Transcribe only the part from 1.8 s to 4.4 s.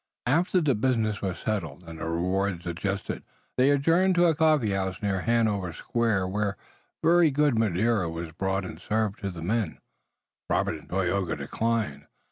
and the rewards adjusted they adjourned to a